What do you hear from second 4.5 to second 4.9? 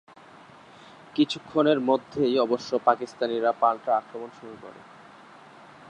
করে।